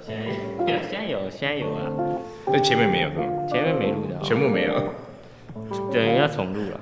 [0.00, 1.90] 现在现在有，现在有啊，
[2.46, 3.24] 那前面没有是吗？
[3.48, 4.72] 前面没录的哦，全部没有。
[5.92, 6.80] 等于要重录了。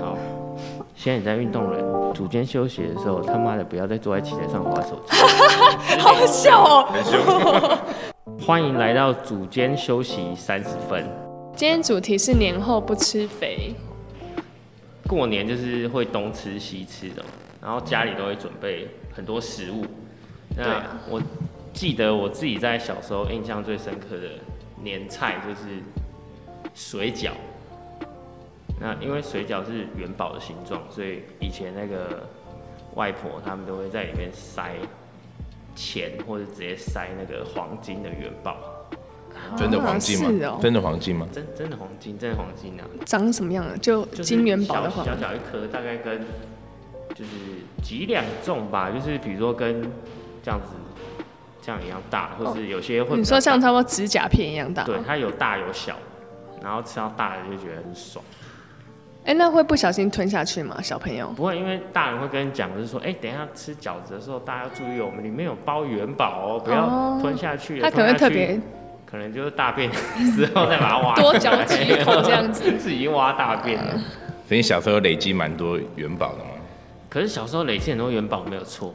[0.02, 0.18] 好，
[0.96, 5.16] 现在你在运动人组间休息的时候，他妈的不要再坐在器材上划手机。
[6.00, 6.88] 好笑哦！
[6.92, 8.44] 很凶。
[8.44, 11.06] 欢迎来到组间休息三十分。
[11.54, 13.72] 今天主题是年后不吃肥，
[15.06, 17.24] 过年就是会东吃西吃的，
[17.62, 19.84] 然后家里都会准备很多食物。
[20.56, 21.22] 那对啊我
[21.72, 24.28] 记得我自己在小时候印象最深刻的
[24.82, 25.82] 年菜就是
[26.74, 27.30] 水饺。
[28.80, 32.26] 那因为水饺是元宝的形状，所以以前那个
[32.94, 34.72] 外婆他们都会在里面塞
[35.74, 38.56] 钱，或者直接塞那个黄金的元宝。
[39.56, 40.48] 真的黄金吗？
[40.48, 41.28] 啊哦真的黄金吗？
[41.32, 42.84] 真真的黄金，真的黄金啊！
[43.06, 43.76] 长什么样的？
[43.78, 46.20] 就就是金元宝的话，小小小一颗，大概跟
[47.14, 47.30] 就是
[47.82, 49.82] 几两重吧，就是比如说跟
[50.42, 50.66] 这样子
[51.62, 54.86] 这样一样大，或是有些会哦你说像差不多指甲片一样大吗？
[54.86, 55.96] 对它有大有小，
[56.62, 58.24] 然后吃到大的就觉得很爽。
[59.22, 60.80] 哎、那会不小心吞下去吗？
[60.82, 61.28] 小朋友？
[61.36, 67.82] 不会，因为大人会跟你讲，就是说，哎、等一下吃饺子的时候，大家要注意哦，我们里面有包元宝哦，不要哦吞下去了。
[67.82, 68.58] 他可能特别
[69.04, 69.90] 可能就是大便
[70.34, 73.92] 之后再把它挖多出来嚼几口这样子，是已经挖大便了。
[74.48, 76.50] 所以你小时候累积蛮多元宝的吗？
[77.10, 78.94] 可是小时候累积很多元宝没有错，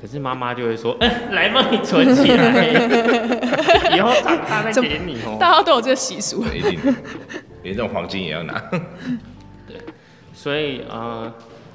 [0.00, 2.66] 可是妈妈就会说，嗯、来帮你存起来，
[3.94, 6.42] 以后长大再给你哦、 大家都有这个习俗。
[6.46, 6.80] 一定，
[7.62, 8.58] 连这种黄金也要拿。
[9.68, 9.76] 对
[10.32, 11.30] 所以呃，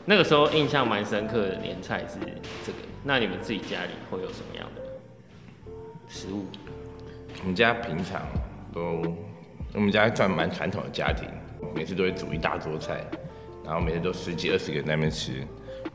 [0.06, 2.17] 那个时候印象蛮深刻的年菜是
[2.66, 2.78] 这个。
[3.04, 4.82] 那你们自己家里会有什么样的
[6.10, 6.48] 食物？
[7.42, 8.23] 我们家平常
[8.73, 9.04] 都，
[9.73, 11.28] 我们家算蛮传统的家庭，
[11.76, 13.06] 每次都会煮一大桌菜，
[13.64, 15.34] 然后每次都十几二十个人在那边吃，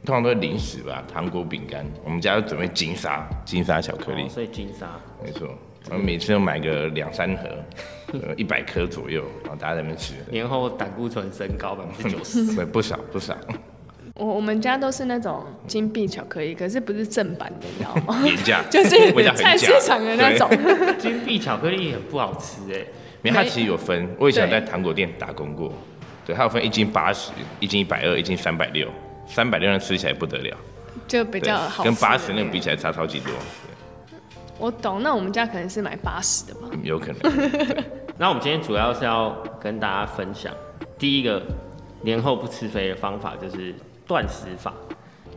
[0.05, 1.85] 通常都是零食吧，糖果、饼干。
[2.05, 4.89] 我们家都准备金沙，金沙巧克力哦，所以金沙。
[5.25, 5.49] 没错。
[5.89, 7.49] 我们每次都买个两三盒，
[8.13, 12.55] 呃， 一百颗左右，然后大家在那边吃，年后胆固醇升高百分之九十。
[12.55, 13.35] 对， 不少不少，
[14.15, 18.21] 我我们家都是那种金币巧克力，可是不是正版的，你知道吗？
[18.25, 18.91] 廉价，就是
[19.35, 20.49] 菜市假场的那种。
[20.99, 22.85] 金币巧克力很不好吃哎、
[23.23, 24.07] 没有，它其实有分。
[24.19, 25.73] 我以前在糖果店打工过，
[26.27, 28.87] 对，它有分一斤八十、一斤一百二、一斤三百六。
[29.31, 30.57] 三百六那吃起来不得了，
[31.07, 31.85] 就比较好。
[31.85, 33.33] 跟八十那个比起来差超级多，
[34.59, 35.03] 我懂。
[35.03, 36.69] 那我们家可能是买八十的吧？
[36.71, 37.51] 对有可能。
[38.19, 39.31] 那我们今天主要是要
[39.61, 40.53] 跟大家分享
[40.99, 41.43] 第一个
[42.03, 43.75] 年后不吃肥的方法，就是
[44.07, 44.75] 断食法。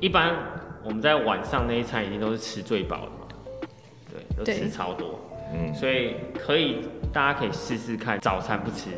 [0.02, 0.36] 一般
[0.84, 3.68] 我们在晚上那一餐已经都是吃最饱的嘛，
[4.12, 5.18] 对，都吃超多，
[5.54, 6.82] 嗯，所以可以
[7.14, 8.90] 大家可以试试看，早餐不吃，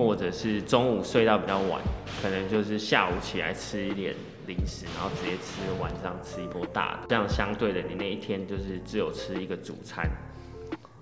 [0.00, 1.78] 或者是中午睡到比较晚，
[2.22, 4.14] 可能就是下午起来吃一点
[4.46, 10.08] 零食，然后直接吃晚上吃一波大的，这样相对的你那一天就是只有吃一个主餐。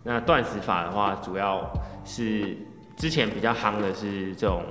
[0.03, 1.73] 那断食法的话，主要
[2.05, 2.57] 是
[2.97, 4.65] 之前比较夯的是这种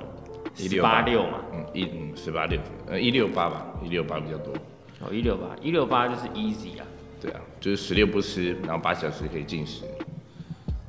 [0.54, 4.52] 十八六嘛，嗯，一嗯十八六，呃一六八吧，一六八比较多。
[5.00, 6.84] 哦一六八，一六八就是 easy 啊，
[7.18, 9.84] 对啊，就是十六不吃，然后八小时可以进食。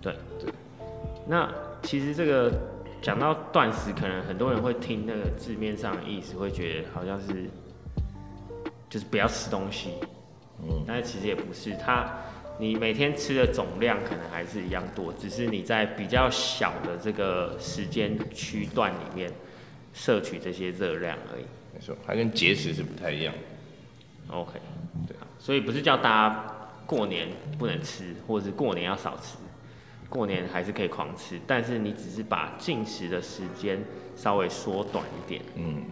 [0.02, 0.52] 对对。
[1.26, 1.50] 那
[1.84, 2.52] 其实这个
[3.02, 7.50] 讲到断食，可能很多人会听那个字面上的意思，会觉得好像是
[8.90, 9.92] 就是不要吃东西，
[10.62, 12.08] 嗯，但是其实也不是，它
[12.60, 19.32] 你每天吃的总量可能还是一样多，只是你在比较小的这个时间区段里面
[19.94, 21.46] 摄取这些热量而已。
[21.74, 23.34] 没错，它跟节食是不太一样。
[24.30, 24.60] OK，
[25.08, 26.56] 对啊，所以不是叫大家
[26.86, 29.38] 过年不能吃，或者是过年要少吃，
[30.10, 33.80] 过年还是可以狂吃，但是你只是把进食的时间
[34.16, 35.84] 稍微缩短一点，嗯，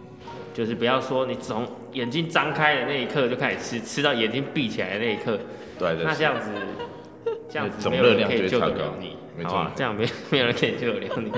[0.53, 5.39] 就是不要说你从眼睛张开的那一刻就开始吃，吃到眼睛闭起来的那一刻，
[5.77, 6.03] 对的。
[6.03, 6.49] 那这样子，
[7.47, 9.71] 这样子 没有人可以救得了你，好吧？
[9.75, 11.31] 这样没没有人可以救得了你，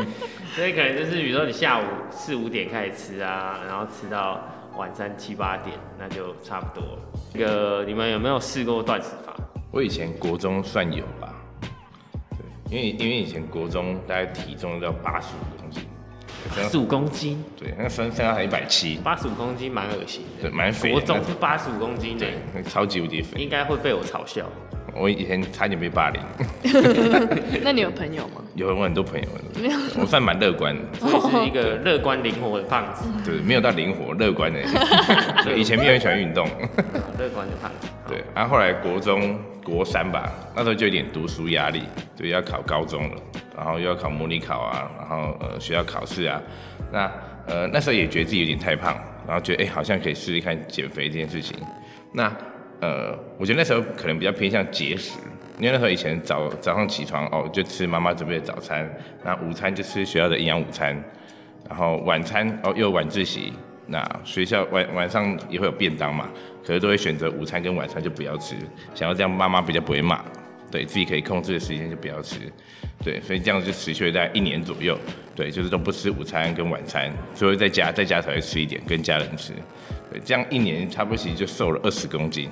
[0.56, 4.42] 所以可能就是比如说你下午四五点开始吃啊，然后吃到
[4.78, 7.00] 晚上七八点，那就差不多了。
[7.34, 9.36] 这个你们有没有试过断食法？
[9.72, 11.39] 我以前国中算有吧，对，
[12.70, 15.84] 因为因为以前国中大概体重要八十五公斤，
[16.70, 20.44] 十五公斤，对，那身身高才一百七，八十五公斤蛮恶心的。
[20.44, 23.42] 对，蛮肥国的，中是八十五公斤的对，，超级无敌肥。
[23.42, 24.46] 应该会被我嘲笑。
[24.96, 26.22] 我以前差点被霸凌，
[27.64, 28.42] 那你有朋友吗？
[28.56, 29.28] 有我很多朋友，
[30.00, 34.60] 我算蛮乐观的，所以是一个乐观灵活的胖子，对，没有到灵活，乐观的。
[35.44, 36.48] 对，以前没有很喜欢运动，
[37.18, 37.88] 乐观的胖子。
[38.04, 41.84] 好对，然后后来国中国三吧，那时候就有点读书压力，
[42.18, 43.22] 对，要考高中了，
[43.56, 46.42] 然后又要考模拟考啊，然后呃学校考试啊，
[46.92, 47.12] 那
[47.48, 48.98] 呃那时候也觉得自己有点太胖，
[49.28, 51.56] 然后觉得哎、好像可以试试看减肥这件事情。
[52.12, 52.32] 那
[52.82, 55.20] 呃，我觉得那时候可能比较偏向节食，
[55.58, 58.90] 因为那时候以前早早上起床哦，就吃妈妈准备的早餐，
[59.24, 60.96] 那午餐就吃学校的营养午餐，
[61.68, 63.54] 然后晚餐哦又晚自习，
[63.86, 66.30] 那学校晚晚上也会有便当嘛，
[66.66, 68.56] 可是都会选择午餐跟晚餐就不要吃，
[68.96, 70.24] 想要这样妈妈比较不会骂，
[70.72, 72.40] 对自己可以控制的时间就不要吃，
[73.04, 74.98] 对，所以这样就持续了大概一年左右，
[75.36, 79.54] 对，就是都不吃午餐跟晚餐，所以在家在家才会吃一点，跟家人吃，
[80.12, 82.50] 对，这样一年差不多其实就瘦了二十公斤。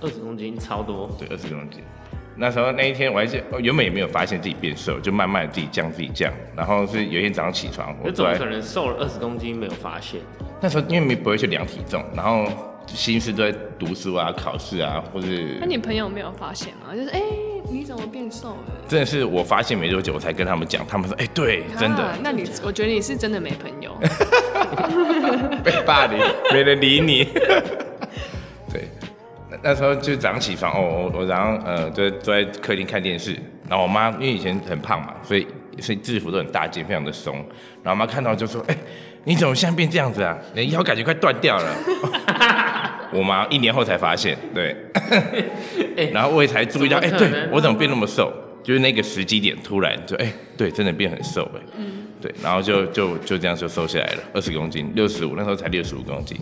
[0.00, 1.80] 二十公斤超多，对，二十公斤。
[2.36, 6.32] 那时候那一天我还是原本也没有发现自己变瘦，就慢慢自己降自己降。
[6.56, 10.20] 然后是有一天早上起床，我怎么可能瘦了二十公斤没有发现？
[10.60, 12.46] 那时候因为没不会去量体重，然后
[12.86, 15.56] 心思都在读书啊、考试啊，或是……
[15.60, 16.94] 那你朋友没有发现吗？
[16.94, 17.22] 就是哎，
[17.70, 18.56] 你怎么变瘦了？
[18.88, 22.16] 真的是我发现没多久，我才跟他们讲，他们说哎，对，真的。
[22.22, 23.96] 那你我觉得你是真的没朋友，
[25.62, 26.18] 被霸凌，
[26.52, 27.24] 没人理你。
[28.72, 28.88] 对。
[29.62, 33.36] 那时候就早上起床哦，我我早上呃就坐在客厅看电视，
[33.68, 35.46] 然后我妈因为以前很胖嘛，所以
[35.80, 37.36] 所以制服都很大件，非常的松。
[37.82, 38.76] 然后我妈看到就说：“哎，
[39.24, 40.36] 你怎么现在变这样子啊？
[40.54, 41.76] 你腰感觉快断掉了。
[43.12, 44.76] ”我妈一年后才发现，对，
[46.12, 48.32] 然后我也才注意到，哎，对我怎么变那么瘦？
[48.62, 56.38] 就是那个时机点突然就哎，对，真的变很瘦哎，嗯，对，然后就就就这样就瘦下来了，二十公斤，六十五，那时候才六十五公斤。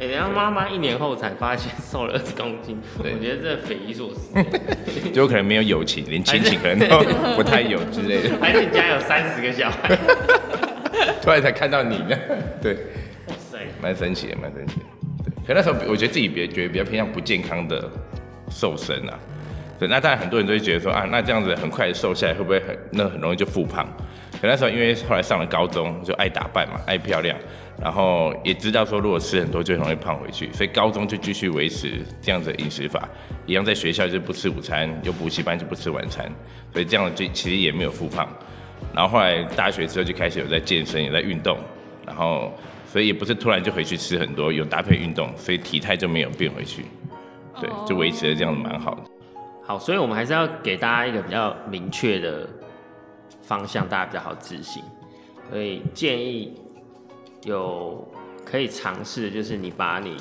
[0.00, 4.32] 哎，然后妈妈一年后才发现瘦了二十公斤，我觉得这匪夷所思，
[5.12, 7.00] 就可能没有友情，连亲情可能都
[7.34, 8.30] 不太有之类的。
[8.40, 9.98] 还是你家有三十个小孩，
[11.20, 12.16] 突然才看到你呢？
[12.62, 12.74] 对，
[13.26, 14.86] 哇塞，蛮神奇的，蛮神奇的。
[15.48, 17.90] 可那时候我觉得自己别觉得比较偏向不健康的
[18.50, 19.18] 瘦身啊。
[19.78, 23.88] 对，那当然很多人都会觉得说啊，那这样子很快瘦下来会不会很那很容易就复胖？
[24.42, 27.34] 可那时候因为后来上了高中，就爱打扮嘛，爱漂亮。
[27.80, 33.08] 然后也知道说，如果吃很多就很容易胖回去，所以高中就继续维持这样子的饮食法，
[33.46, 36.30] 一样在学校就不吃午餐，有补习班就不吃晚餐，
[36.72, 38.28] 所以这样就其实也没有复胖。
[38.92, 41.56] 然后后来大学之后就开始有在健身，有在运动，
[42.04, 42.52] 然后
[42.98, 46.84] 所以也不是突然就回去吃很多，有搭配运动，所以体态就没有变回去，
[47.60, 49.02] 对，就维持的这样子蛮好的。
[49.64, 52.50] 好，所以我们还是要给大家一个比较明确的
[53.40, 54.82] 方向，大家比较好执行，
[55.48, 56.60] 所以建议。
[57.44, 58.04] 有
[58.44, 60.16] 可以尝试，就是你把你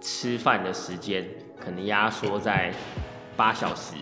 [0.00, 1.28] 吃饭的时间
[1.58, 2.72] 可能压缩在
[3.36, 3.96] 八小时，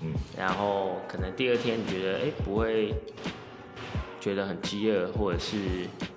[0.00, 2.94] 嗯，然后可能第二天你觉得哎不会
[4.18, 5.58] 觉得很饥饿或者是
[5.98, 6.15] 呃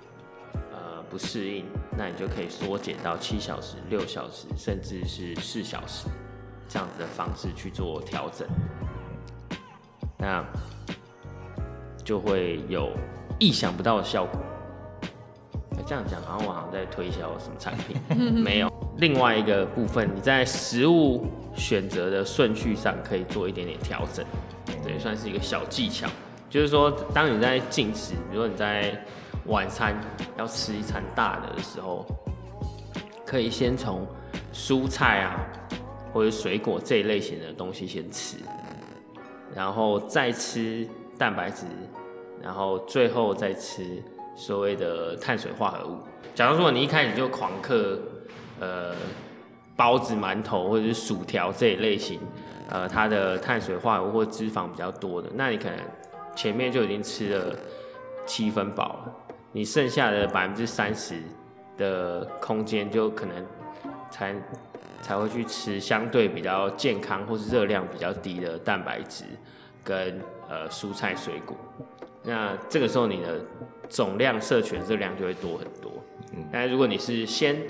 [1.10, 1.64] 不适应，
[1.98, 6.06] 那你就可以缩减到七小时、六小时，甚至是四小时
[6.68, 8.46] 这样子的方式去做调整，
[10.16, 10.44] 那
[12.04, 12.92] 就会有
[13.40, 14.40] 意想不到的效果。
[15.86, 17.96] 这样讲好像我好像在推销什么产品，
[18.40, 18.70] 没有。
[18.98, 21.26] 另外一个部分，你在食物
[21.56, 24.24] 选择的顺序上可以做一点点调整，
[24.84, 26.06] 对，算是一个小技巧。
[26.48, 29.04] 就是说，当你在进食，比如说你在
[29.46, 29.94] 晚餐
[30.36, 32.04] 要吃一餐大的的时候，
[33.26, 34.06] 可以先从
[34.52, 35.40] 蔬菜啊
[36.12, 38.36] 或者水果这一类型的东西先吃，
[39.54, 40.88] 然后再吃
[41.18, 41.66] 蛋白质，
[42.42, 44.02] 然后最后再吃。
[44.36, 45.98] 所谓的碳水化合物，
[46.34, 47.98] 假如说你一开始就狂嗑，
[48.58, 48.94] 呃，
[49.76, 52.18] 包子、馒头或者是薯条这一类型，
[52.70, 55.76] 呃，它的碳水化合物或脂肪比较多的，那你可能
[56.34, 57.54] 前面就已经吃了
[58.24, 59.14] 七分饱了，
[59.52, 61.20] 你剩下的百分之三十
[61.76, 63.46] 的空间就可能
[64.10, 64.34] 才
[65.02, 69.24] 才会去吃相对比较健康或是热量比较低的蛋白质
[69.82, 71.56] 跟呃蔬菜水果，
[72.22, 73.40] 那这个时候你的。
[73.92, 75.90] 总量摄取热量就会多很多，
[76.32, 77.60] 嗯，但如果你是先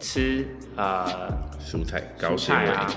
[0.00, 1.28] 吃呃
[1.60, 2.88] 蔬菜、高菜啊，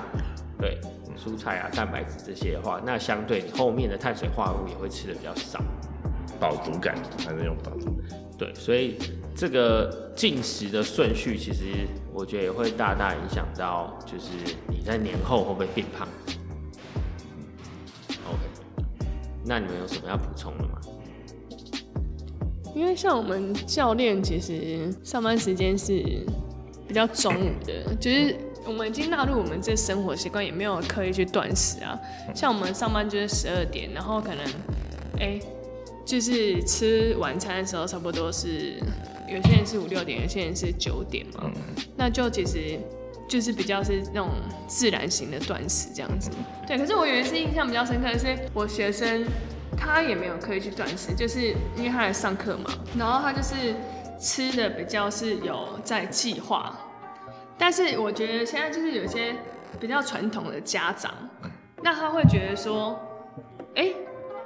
[0.58, 0.80] 对，
[1.18, 5.60] 蔬菜啊、蛋白质这些的话，那相对你后面的碳水化合物也会吃的比较少，
[6.42, 8.02] 饱足感还是用饱足，
[8.36, 8.98] 对，所以
[9.36, 14.32] 这个进食的顺序其实我觉得也会大大影响到，就是
[14.68, 16.08] 你在年后会不会变胖。
[18.28, 19.06] OK，
[19.46, 20.82] 那你们有什么要补充的吗？
[22.74, 26.26] 因为像我们教练，其实上班时间是
[26.88, 32.00] 比较中午的，就是我们已经纳入我们这生活习惯，也没有刻意去断食啊。
[32.34, 34.44] 像我们上班就是十二点，然后可能
[35.20, 35.40] 哎，
[36.06, 38.76] 就是吃晚餐的时候，差不多是
[39.28, 41.52] 有些人是五六点，有些人是九点嘛。
[41.96, 42.80] 那就其实
[43.28, 44.30] 就是比较是那种
[44.68, 46.30] 自然型的断食这样子。
[46.68, 49.26] 对，可是我有一次印象比较深刻的是，我学生。
[49.78, 53.74] 他也没有刻意去断食，就是因为他来上课嘛，然后他就是
[54.20, 56.78] 吃的比较是有在计划，
[57.58, 59.34] 但是我觉得现在就是有些
[59.80, 61.12] 比较传统的家长，
[61.82, 63.00] 那他会觉得说，
[63.76, 63.92] 哎、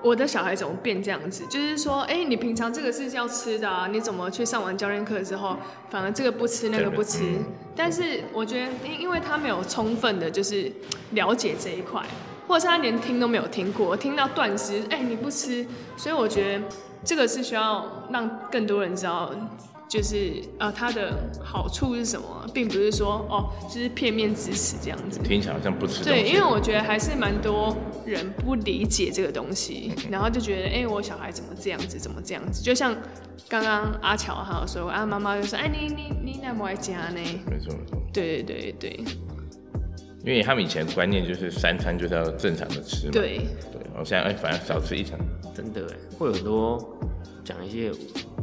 [0.06, 1.44] 我的小孩怎么变这样子？
[1.50, 5.58] 就是说，哎、你平常这个是要吃的啊，你怎么去上完教练课之后，
[5.90, 7.24] 反而这个不吃，那个不吃？
[7.76, 10.72] 但是我觉得，因因为他没有充分的，就是
[11.14, 12.04] 了解这一块，
[12.48, 15.66] 或者是他连听都没有听过，听到断食，哎、你不吃，
[15.98, 16.66] 所以我觉得
[17.04, 19.32] 这个是需要让更多人知道。
[19.88, 25.20] 就是呃，它的好处是什么，并不是说哦，就是片面支持这样子。
[25.20, 27.76] 听起来好像不吃东对，因为我觉得还是蛮多
[28.06, 32.62] 人不理解这个东西，然后就觉得，哎、我小孩怎么这样子，怎么这样子？
[32.62, 32.96] 就像
[33.48, 37.22] 刚刚阿乔他有说，啊，妈妈就说，哎、你你你那么爱家呢？
[37.50, 39.06] 没错没错，对对对对
[40.26, 43.12] 因为他们以前观念就是三餐就是要正常的吃嘛。
[43.12, 43.38] 对，
[43.72, 45.20] 对，我现在哎，反正少吃一餐。
[45.56, 46.98] 真的哎，会有很多
[47.44, 47.92] 讲一些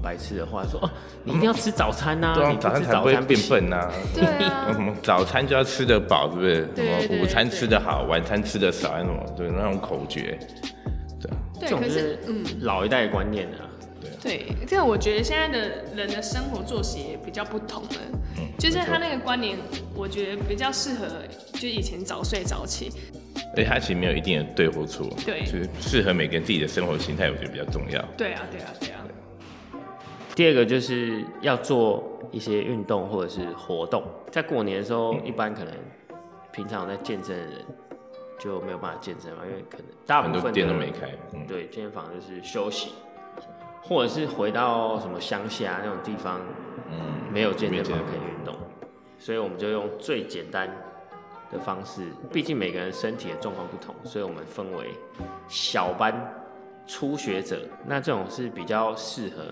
[0.02, 0.90] 白痴的话，说哦，
[1.24, 3.40] 你一定要吃早餐呐、你，不吃早餐才不会变。
[3.48, 3.90] 笨呐。
[4.14, 6.66] 对啊什么 早餐就要吃得饱，是不是？
[6.74, 10.38] 对什么对午餐吃得好，晚餐吃得少，那种对那种口诀。
[11.20, 13.68] 对啊，对，这种就是可是嗯，老一代的观念啊。
[14.20, 17.88] 对，这个我觉得现在的人的生活作息也比较不同了，
[18.38, 19.58] 嗯就是他那个观念，
[19.94, 21.06] 我觉得比较适合，
[21.54, 22.92] 就以前早睡早起，
[23.56, 28.00] 而且它其实没有一定的对或错，对就是适合每个人自己的生活形态，我觉得比较重要。
[28.16, 29.00] 对啊，对啊，对啊，
[30.34, 35.74] 第二个就是要做一些运动或者是活动，在过年的时候，一般可能
[36.52, 37.64] 平常在健身的人
[38.38, 42.92] 就没有办法健身嘛，因为可能大部分的店都没开，嗯，对，健身房就是休息，
[43.82, 46.40] 或者是回到什么乡下那种地方，
[46.90, 46.98] 嗯
[47.30, 48.56] 没有健身房可以运动，
[49.18, 50.66] 所以我们就用最简单
[51.50, 52.06] 的方式。
[52.32, 54.92] 毕竟每个人身体的状况不同，所以我们分为
[55.46, 56.34] 小班、
[56.86, 59.44] 初学者，那这种是比较适合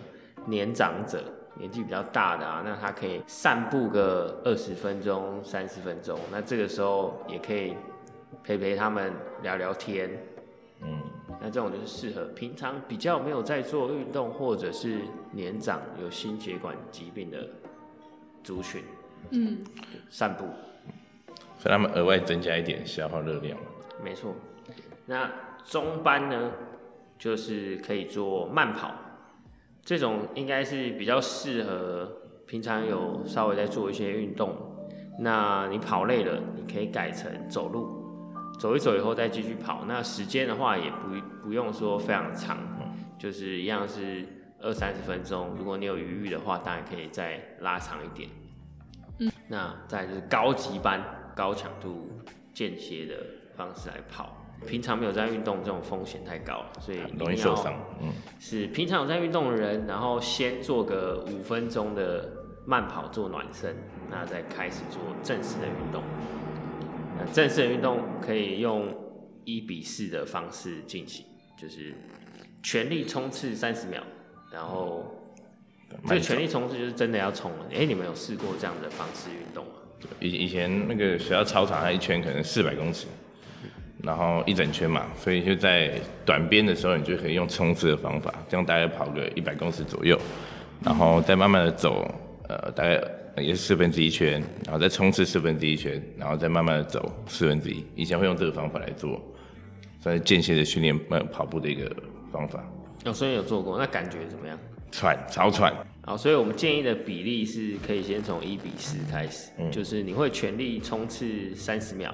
[0.46, 1.22] 年长者。
[1.54, 7.74] 年纪比较大的啊，那他可以散步个二十分钟、三十分钟，那这个时候也可以
[8.42, 10.08] 陪陪他们聊聊天，
[10.80, 11.02] 嗯，
[11.38, 15.00] 那这种就是适合平常比较没有在做运动，或者是
[15.32, 17.46] 年长有心血管疾病的
[18.42, 18.82] 族群
[19.30, 19.58] 嗯，
[20.08, 20.44] 散步，
[21.58, 23.58] 所以他们额外增加一点消耗热量。
[24.02, 24.34] 没错。
[25.04, 25.30] 那
[25.66, 26.52] 中班呢，
[27.18, 28.94] 就是可以做慢跑，
[29.90, 32.08] 这种应该是比较适合
[32.46, 34.56] 平常有稍微在做一些运动。
[35.18, 38.06] 那你跑累了，你可以改成走路，
[38.56, 39.84] 走一走以后再继续跑。
[39.88, 42.56] 那时间的话也不不用说非常长，
[43.18, 44.24] 就是一样是
[44.60, 45.56] 二三十分钟。
[45.58, 48.30] 如果你有余裕的话，当然可以再拉长一点。
[49.18, 51.02] 嗯，那再就是高级班、
[51.34, 52.08] 高强度
[52.54, 53.16] 间歇的
[53.56, 54.36] 方式来跑。
[54.66, 57.74] 平常没有在运动，这种风险太高了，所以容易受伤。
[58.00, 62.30] 嗯，是平常有在运动的人，然后先做个五分钟的
[62.66, 63.74] 慢跑做暖身，
[64.10, 66.02] 那再开始做正式的运动。
[67.18, 68.94] 那正式的运动可以用
[69.44, 71.24] 一比四的方式进行，
[71.58, 71.94] 就是
[72.62, 74.02] 全力冲刺三十秒，
[74.52, 75.04] 然后
[76.06, 77.66] 这个全力冲刺就是真的要冲了。
[77.72, 79.72] 哎、你们有试过这样的方式运动吗？
[80.18, 83.06] 以以前那个学校操场，它一圈可能四百公尺，
[84.02, 85.92] 然后一整圈嘛，所以就在
[86.24, 90.18] 短边的时候，你就可以用冲刺的方法，这样大概跑个一百公尺左右，
[90.82, 92.08] 然后再慢慢的走，
[92.48, 93.02] 呃，大概
[93.36, 97.84] 也是四分之一圈，然后再冲刺四分之一圈，然后再慢慢的走四分之一。
[97.94, 99.20] 以前会用这个方法来做，
[100.00, 101.90] 算是间歇的训练呃跑步的一个
[102.32, 102.64] 方法，
[103.04, 104.58] 有、所以有做过，那感觉怎么样？
[104.90, 112.12] 喘超喘，好，所以我们建议的比例是可以先从一比十开始，就是你会全力冲刺三十秒，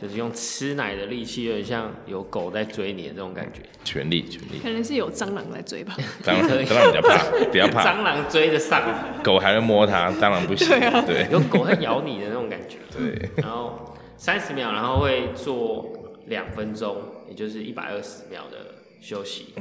[0.00, 5.94] 就是用吃奶的力气，有点像有狗在追你的这种感觉，全力全力，可能是有蟑螂在追吧。
[6.24, 8.82] 蟑螂蟑螂比较怕， 比较怕，蟑螂追得上，
[9.22, 10.68] 狗还会摸它，蟑螂不行，
[11.06, 12.78] 对有狗在咬你的那种感觉。
[12.96, 13.30] 对。
[13.36, 16.96] 然后三十秒，然后会做两分钟，
[17.28, 19.54] 也就是一百二十秒的休息，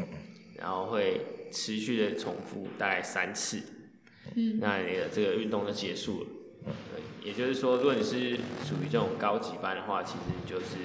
[0.58, 1.20] 然后会
[1.52, 3.62] 持续的重复大概三次，
[4.36, 6.28] 嗯，那你的这个运动就结束了。
[6.64, 10.78] 对，也就是说，如果你是属于这种高级班的话，其实就是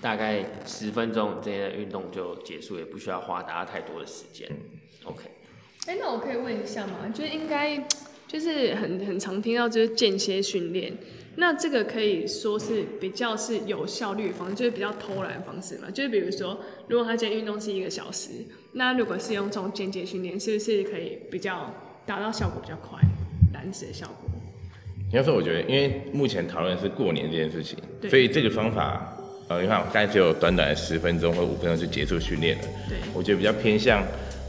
[0.00, 4.50] 大概十分钟，你这些运动就结束，也不需要花大家太多的时间。
[5.04, 5.24] OK，
[5.86, 7.08] 哎、那我可以问一下吗？
[7.14, 7.86] 就是应该
[8.26, 10.96] 就是很很常听到就是间歇训练，
[11.36, 15.90] 那这个可以说是比较是有效率的方式，就是比较偷懒的方式嘛。
[15.90, 18.30] 就是比如说，如果他今天运动是一个小时，
[18.78, 21.72] 那如果是用这种间接训练，是不是可以比较
[22.04, 22.98] 达到效果比较快，
[23.50, 24.28] 燃脂的效果？
[25.12, 27.78] 要说我觉得，因为目前讨论的是过年这件事情，
[28.10, 29.16] 所以这个方法，
[29.48, 34.04] 呃，你看我刚才只有短短的十分钟或五分钟就结束训练了，对我觉得比较偏向，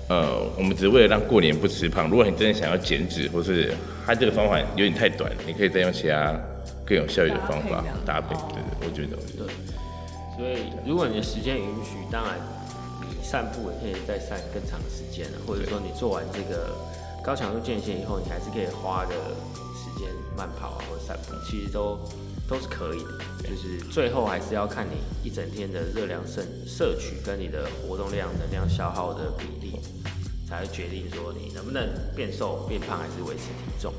[0.10, 2.10] 呃，我们只是为了让过年不吃胖。
[2.10, 3.74] 如果你真的想要减脂，或是
[4.05, 6.38] 它这个方法有点太短，你可以再用其他
[6.86, 8.36] 更有效率的方法搭配。
[8.36, 9.50] 搭配对对，我觉得，我觉得
[10.36, 12.34] 所以如果你的时间允许，当然
[13.01, 16.75] 你散步也可以再散更长的时间了，或者说你做完这个
[17.24, 19.13] 高强度间歇以后，你还是可以花的
[19.75, 22.00] 时间慢跑啊或者散步，其实都
[22.48, 23.12] 都是可以的。
[23.44, 29.80] 就是最后还是要看你一整天的热量摄摄取跟你的活动量、能量消耗的比例，
[30.48, 33.94] 才会决定说你能不能变瘦、变胖，还是维持体重。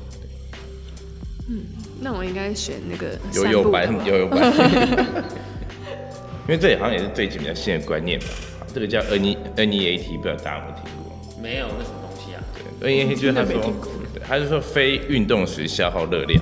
[1.47, 1.65] 嗯
[1.99, 4.53] 那我应该选那个悠散步的悠班，吧悠悠班。
[6.47, 8.25] 因为这好像也是最近比较新的观念吧，
[8.73, 11.41] 这个叫 N E N E A T，不知道大家有没有听过？
[11.41, 12.41] 没有那什么东西啊？
[12.79, 16.41] 对，N E A T 就是他说真的没听过，对，他是说非运动时消耗热量。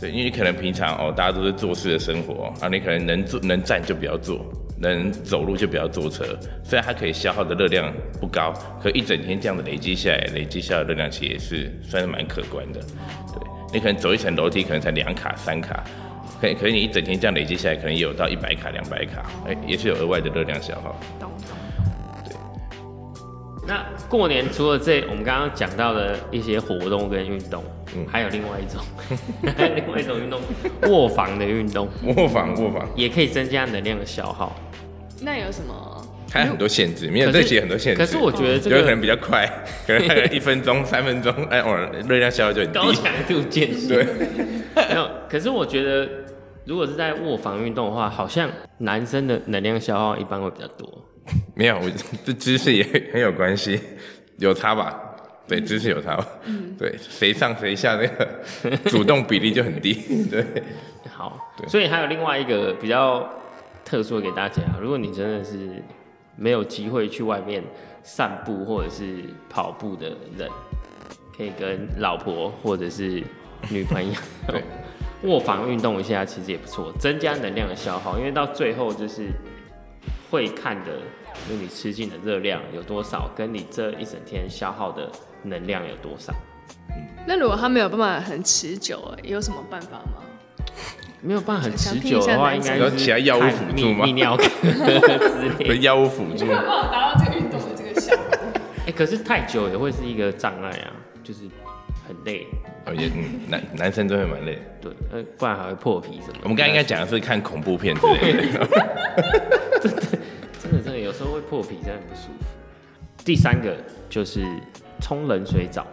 [0.00, 4.44] 对，因为你可能平常哦，大家都是做事的生活啊，你可能能坐能站就不要坐，
[4.80, 6.24] 能走路就不要坐车。
[6.64, 12.80] 虽然它可以消耗的热量不高，可一整天这样的累积下来，累积下来的热量其实也是算是蛮可观的。
[12.80, 15.84] 对，你可能走一层楼梯可能才两卡三卡，
[16.42, 20.98] 可可是你一整天这样累积下来，可能也有到一百卡两百卡，哎、也是有额外的热量消耗。
[21.20, 21.56] 懂懂。
[23.64, 27.62] 那过年除了这我们刚刚讲到的一些活动跟运动，
[27.94, 28.82] 嗯还有另外一种，
[29.56, 30.40] 还有另外一种运动，
[30.90, 34.52] 卧房的运动卧房卧房，也可以增加能量的消耗。
[35.20, 35.74] 那有什么？
[36.32, 37.98] 还有很多限制，没有这些很多限制。
[38.00, 39.46] 可是我觉得这个有可能比较快，
[39.86, 42.78] 可能大概一分钟、 三分钟，哎，哦，热量消耗就很低。
[42.78, 44.06] 高强度健身，对，
[44.88, 45.08] 没有。
[45.28, 46.08] 可是我觉得，
[46.64, 50.88] 如果是在卧房运动的话，好像男生的能量消耗一般会比较多。
[51.54, 51.90] 没有，我
[52.24, 53.80] 这姿势也很有关系，
[54.38, 55.00] 有差吧？
[55.46, 56.26] 对，姿势有差吧？
[56.44, 58.28] 嗯对，谁上谁下那个
[58.90, 59.94] 主动比例就很低。
[60.30, 60.44] 对，
[61.12, 63.28] 好，对所以还有另外一个比较
[63.84, 65.82] 特殊的给大家，如果你真的是
[66.36, 67.62] 没有机会去外面
[68.02, 70.48] 散步或者是跑步的人，
[71.36, 73.22] 可以跟老婆或者是
[73.68, 74.14] 女朋友
[74.48, 74.62] 对
[75.24, 79.28] 卧房运动一下，其实也不错，增加能量的消耗，因为到最后就是
[80.30, 80.92] 会看的，
[81.48, 85.10] 就你吃进的热量有多少，跟你这一整天消耗的
[85.42, 86.32] 能量有多少。
[87.26, 90.22] 那如果他没有办法很持久，有什么办法吗？
[91.24, 95.64] 没有办法很持久的话，应该是其他药物看辅助吗泌泌尿科之类的。
[95.66, 98.24] 不是药物辅助，办法达到这个运动的这个效果？
[98.88, 100.90] 哎、可是太久也会是一个障碍啊，
[101.22, 101.42] 就是
[102.08, 102.48] 很累，
[102.86, 104.60] 哦也嗯，男男生都会蛮累的。
[104.80, 106.40] 对，呃，不然还会破皮什么的。
[106.42, 108.68] 我们刚刚应该讲的是看恐怖片之类的。
[110.58, 112.44] 真的真的有时候会破皮，真的很不舒服。
[113.24, 113.76] 第三个
[114.10, 114.44] 就是
[115.00, 115.86] 冲冷水澡，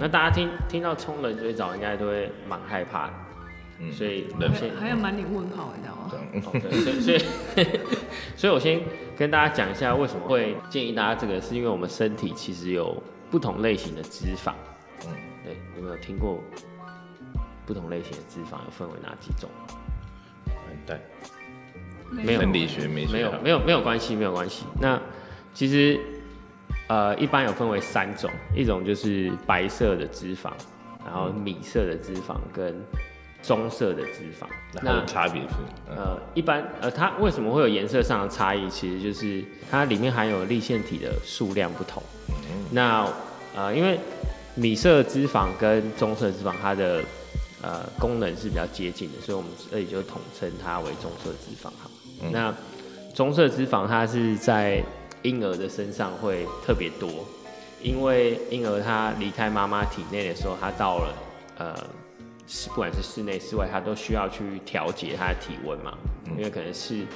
[0.00, 3.12] 那大家听听到冲冷水澡，应该都会蛮害怕的，
[3.80, 6.10] 嗯所以冷我先还要满脸问号，你知道吗？
[6.44, 7.66] 哦对，所以所以
[8.36, 8.80] 所以我先
[9.16, 14.52] 跟大家讲一下为什么会建议大家这个，是因为我们身体其实有不同类型的脂肪。
[15.44, 16.42] 嗯对，有没有听过
[17.66, 19.48] 不同类型的脂肪有分为哪几种？
[20.46, 21.00] 完蛋，
[22.10, 24.64] 没有生理学没没有没有没有关系，没有关系。
[24.80, 25.00] 那
[25.52, 26.00] 其实
[26.88, 30.50] 呃一般有分为三种，一种就是白色的脂肪，
[31.04, 32.74] 然后米色的脂肪跟
[33.42, 34.46] 棕色的脂肪。
[34.72, 35.48] 那它的差别是，
[35.90, 38.68] 嗯呃，一般呃，它为什么会有颜色上的差异？
[38.68, 42.02] 其实就是它里面含有立腺体的数量不同。
[42.70, 43.06] 那
[43.54, 43.98] 呃，因为
[44.54, 47.02] 米色脂肪跟棕色脂肪它的
[47.62, 51.68] 呃功能是比较接近的，所以我们这里就统称它为棕色脂肪。
[51.70, 51.90] 哈。
[52.30, 52.54] 那
[53.14, 54.82] 棕色脂肪它是在
[55.22, 57.24] 婴儿的身上会特别多，
[57.82, 61.14] 因为婴儿他离开妈妈体内的时候，他到了
[61.58, 61.74] 呃
[62.46, 65.96] 室不管是室内室外，他都需要去调节他的体温嘛，
[66.36, 67.06] 因为可能是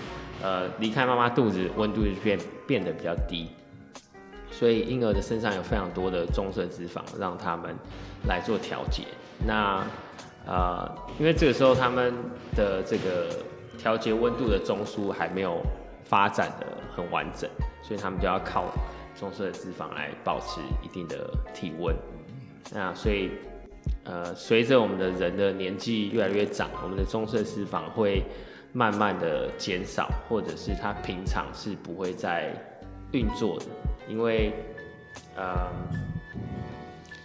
[0.42, 3.48] 呃离开妈妈肚子温度就变变得比较低，
[4.58, 7.72] 所以婴儿的身上有非常多的棕色脂肪，让他们
[8.26, 9.04] 来做调节。
[9.46, 9.86] 那
[10.44, 12.12] 呃，因为这个时候他们
[12.56, 13.28] 的这个
[13.78, 15.60] 调节温度的中枢还没有
[16.02, 17.48] 发展的很完整，
[17.84, 18.64] 所以他们就要靠
[19.14, 21.94] 棕色的脂肪来保持一定的体温。
[22.72, 23.30] 那所以
[24.02, 28.24] 呃，随着我们的人的年纪越来越长，我们的棕色脂肪会
[28.72, 32.52] 慢慢的减少，或者是它平常是不会再
[33.12, 33.66] 运作的，
[34.08, 34.52] 因为
[35.36, 35.68] 呃，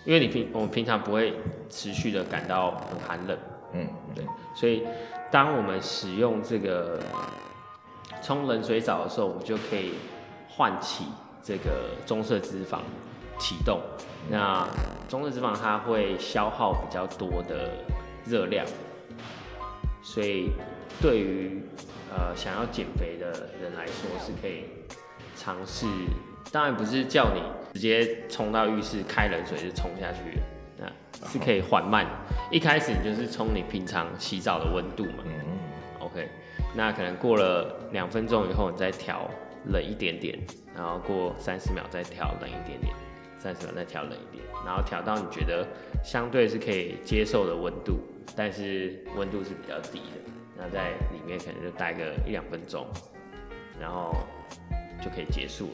[0.06, 1.34] 因为你平我们平常不会
[1.70, 3.38] 持续的感到很寒冷，
[3.74, 4.84] 嗯，对，所以
[5.32, 7.00] 当我们使用这个
[8.22, 9.94] 冲冷水澡的时候，我们就可以
[10.50, 11.06] 唤起
[11.42, 12.80] 这个棕色脂肪
[13.40, 13.80] 启动。
[14.30, 14.68] 那
[15.08, 17.72] 棕色脂肪它会消耗比较多的
[18.26, 18.66] 热量，
[20.02, 20.52] 所以
[21.02, 21.62] 对于
[22.16, 24.66] 呃想要减肥的人来说是可以
[25.36, 25.86] 尝试。
[26.54, 27.42] 当然不是叫你
[27.74, 30.40] 直接冲到浴室开冷水就冲下去，
[30.78, 32.06] 那是可以缓慢，
[32.52, 35.24] 一开始你就是冲你平常洗澡的温度嘛。
[35.26, 35.34] 嗯
[36.00, 36.30] ，OK，
[36.76, 39.28] 那可能过了两分钟以后，你再调
[39.72, 40.38] 冷一点点，
[40.76, 42.94] 然后过三十秒再调冷一点点，
[43.40, 45.68] 三十秒再调冷一点，然后调到你觉得
[46.04, 47.98] 相对是可以接受的温度，
[48.36, 52.86] 但是温度是比较低的，那在里面可能就待个一两分钟，
[53.82, 54.16] 然后
[55.02, 55.74] 就可以结束了，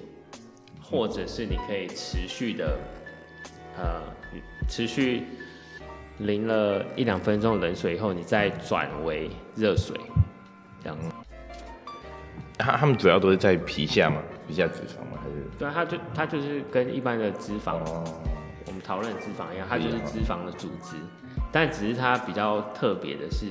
[0.89, 2.77] 或者是你可以持续的，
[3.77, 4.01] 呃，
[4.67, 5.23] 持续
[6.17, 9.95] 淋了一两分钟冷水以后，你再转为热水，
[10.83, 11.09] 这样子。
[12.57, 15.19] 他他们主要都是在皮下嘛，皮下脂肪吗？
[15.23, 15.45] 还是？
[15.57, 18.03] 对啊，它就它就是跟一般的脂肪，哦，
[18.65, 20.97] 我们讨论脂肪一样，它就是脂肪的组织，
[21.51, 23.45] 但只是它比较特别的是，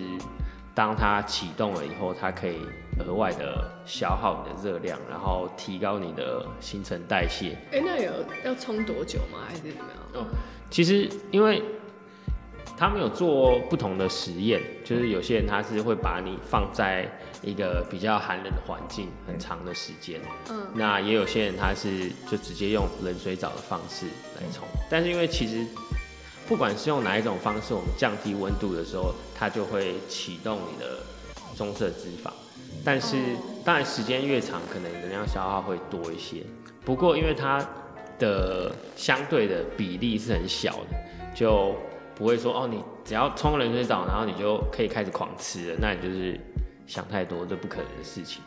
[0.79, 2.61] 当它启动了以后，它可以
[3.01, 7.59] 额外的消耗你的热量，然后提高你的新陈代谢。
[7.73, 8.13] 哎、那有
[8.45, 9.41] 要冲多久吗？
[9.49, 10.23] 还是怎么样？
[10.23, 10.27] 哦，
[10.71, 11.61] 其实因为
[12.77, 17.11] 他们有做不同的实验，就是有些人他是会把你放在
[17.43, 25.67] 一个比较寒冷的环境很长的时间，嗯，那也有些人他是就直接用冷水澡的方式来冲，但是因为其实
[26.49, 30.97] 不管是用哪一种方式，我们降低温度的时候，它就会启动你的
[31.55, 32.31] 棕色脂肪，
[32.83, 33.17] 但是
[33.63, 36.43] 当然时间越长，可能能量消耗会多一些。
[36.87, 37.63] 不过因为它
[38.19, 40.97] 的相对的比例是很小的，
[41.35, 41.75] 就
[42.15, 46.41] 不会说哦，你只要冲冷水澡，然后你就可以开始狂吃了，那你就是
[46.87, 48.43] 想太多，这不可能的事情。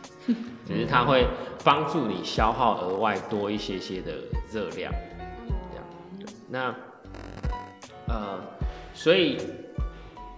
[0.68, 1.28] 只是它会
[1.64, 4.14] 帮助你消耗额外多一些些的
[4.52, 4.92] 热量，
[5.72, 5.86] 这样。
[6.50, 6.76] 那
[8.12, 8.38] 呃，
[8.94, 9.38] 所以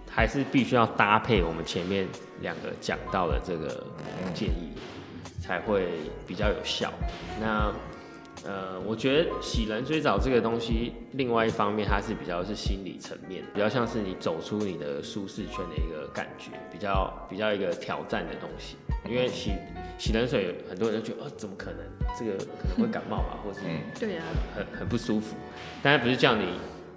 [0.08, 2.06] 还是必须要搭配我们前面
[2.40, 3.84] 两个讲到的这个
[4.32, 4.72] 建议，
[5.42, 5.88] 才会
[6.24, 6.92] 比较有效。
[7.40, 7.72] 那
[8.46, 18.76] 呃，我觉得洗冷水澡这个东西，另外一方面它是比较是心理层面，比较像是你走出你的舒适圈的一个感觉，比较比较一个挑战的东西。
[19.08, 19.52] 因为洗
[19.98, 21.80] 洗冷水，很多人都觉得，哦，怎么可能？
[22.18, 23.60] 这个可能会感冒吧，或是
[23.98, 25.34] 对啊，很很不舒服。
[25.82, 26.44] 但是不是叫你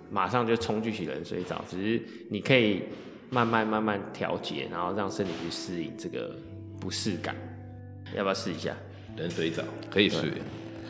[0.10, 2.84] 马上就冲去洗冷水澡，只是你可以
[3.30, 6.36] 慢慢慢慢调节，然后让身体去适应这个
[6.80, 7.36] 不适感。
[8.16, 8.74] 要不要试一下？
[9.18, 10.18] 冷水澡可以试。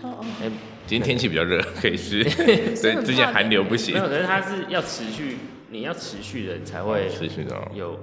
[0.04, 0.52] 哦，哎、
[0.86, 2.24] 今天天气比较热，可以试。
[2.76, 5.38] 所以之前寒流不行没，有，可是它是要持续，
[5.72, 8.00] 你要持续的，你才会持续的哦有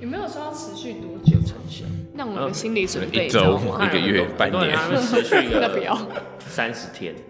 [0.00, 1.40] 有没有说要持续多久有？
[1.42, 1.84] 成效。
[2.16, 7.20] 让我们心理准备，一周一个月半年持续那 不要个三十天，也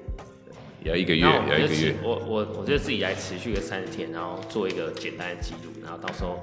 [0.85, 1.95] 要一个月，然后我就持也要一个月。
[2.03, 6.39] 我我我就自己来持续个三十天，然后做一个简单的记录，然后到时候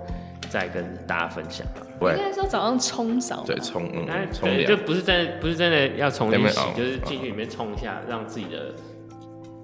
[0.50, 1.82] 再跟大家分享吧。
[2.00, 4.78] 对应该说早上冲澡，对，冲哎嗯，冲对，就。
[4.78, 8.74] 不是真的不是真的要重新洗在那边熬，就是进去里面冲一下，让自己的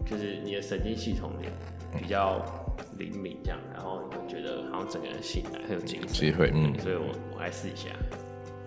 [0.05, 1.49] 就是你的神经系统也
[1.97, 2.43] 比较
[2.97, 7.05] 灵敏这样，然后你会觉得好像整个人醒来很有精神，机会，嗯，所以我
[7.35, 7.89] 我来试一下。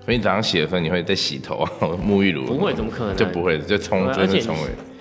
[0.07, 3.17] 所以你早上洗的时候，你会在洗头啊， 沐浴乳不会，怎么可能？
[3.17, 4.41] 就不会，就冲而且。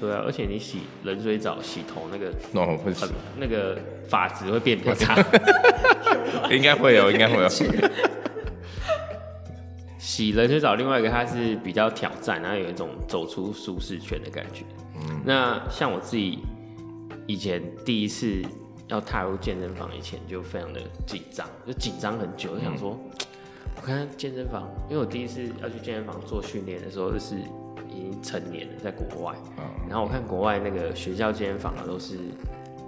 [0.02, 5.16] 对啊，而且你洗冷水澡洗头那个那我会洗很，那个发质会变比较差。
[6.50, 7.48] 应该会有，应该会有。
[10.00, 14.64] 洗冷水澡，另外一个它是比较挑战，然后有一种走出舒适圈的感觉。
[14.98, 16.40] 嗯那像我自己
[17.28, 18.42] 以前第一次
[18.88, 23.00] 要踏入健身房以前，就非常的紧张，就紧张很久，就想说，
[23.86, 27.36] 我看健身房，因为我第一次要去健身房做训练的时候，就是
[27.88, 29.36] 已经成年了，在国外。
[29.88, 32.18] 然后我看国外那个学校健身房啊，都是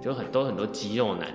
[0.02, 1.32] 就很多很多肌肉男，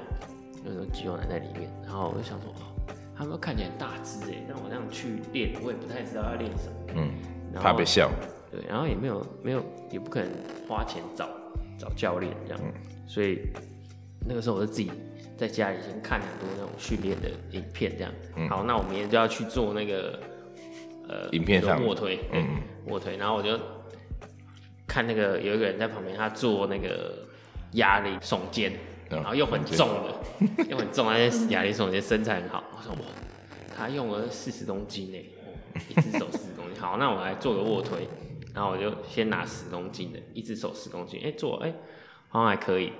[0.66, 1.72] 有很多肌肉男在里面。
[1.82, 6.76] 然后我就想说，哦，他们都看起来很大只哎，但我这样去练，我也不太知道要练什么。
[6.98, 7.10] 嗯，
[7.54, 8.12] 然后怕被笑。
[8.52, 10.30] 对，然后也没有没有也不可能
[10.68, 11.30] 花钱找
[11.80, 12.74] 找教练这样，嗯
[13.08, 13.48] 所以
[14.28, 14.92] 那个时候我就自己
[15.38, 18.12] 在家里先看很多那种训练的影片这样。
[18.36, 18.48] 嗯。
[18.50, 20.20] 好，那我明天就要去做那个
[21.08, 23.60] 呃影片上卧推，嗯嗯，卧推，然后我就
[24.88, 27.26] 看那个有一个人在旁边，他做那个
[27.74, 28.72] 哑铃耸肩，
[29.10, 33.00] 嗯然后又很重的， 又很重，而且哑铃耸肩身材很好，我说哇，
[33.76, 38.08] 他用了四十公斤呢，哦一只手四十公斤，好，那我来做个卧推，
[38.54, 41.74] 然后我就先拿十公斤的，一只手十公斤，哎、做哎、
[42.30, 42.92] 好像还可以，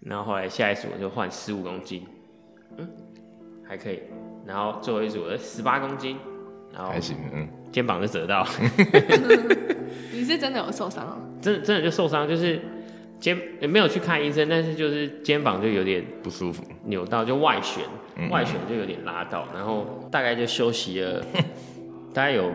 [0.00, 2.06] 然后后来下一组我就换十五公斤，
[2.76, 2.88] 嗯，
[3.66, 4.00] 还可以，
[4.46, 6.16] 然后最后一组的十八公斤，
[6.72, 8.46] 然后还行，嗯，肩膀就折到，
[10.12, 11.18] 你 是 真的有受伤啊？
[11.40, 12.60] 真的真的就受伤，就是
[13.20, 16.62] 肩也没有去看医生，但是就是肩膀就有点不舒服。
[16.84, 17.84] 扭到，就外旋，
[18.16, 18.28] 嗯。
[18.30, 21.24] 外旋就有点拉到，然后大概就休息了，
[22.14, 22.50] 大概有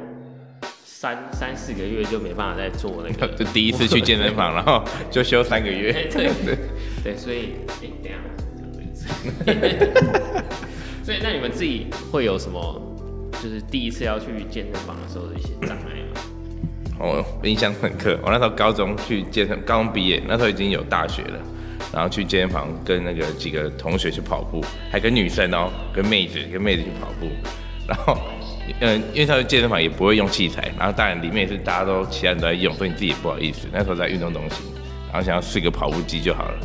[1.03, 5.91] 三三四个月就没办法再做那个 就第一次去健身房， 然后就休三个月。
[6.09, 6.57] 对对
[7.03, 10.43] 对，所以哎、等一下，
[11.03, 12.81] 所以那你们自己会有什么，
[13.33, 16.21] 就是第一次要去健身房的时候的一些障碍吗？
[16.97, 21.37] 我印象深刻，我那时候高中去健身，高中毕业那时候已经有大学了，
[21.91, 27.27] 然后去健身房跟那个几个同学去跑步，还跟女生哦，跟妹子跟妹子去跑步，
[27.85, 28.17] 然后
[28.79, 33.67] 嗯，因为他的健身房也不会用器材，然后当然里面也是大家都其他人都在用，所以你自己也不好意思。
[33.71, 34.59] 那时候在运动中心，
[35.11, 36.57] 然后想要试个跑步机就好了，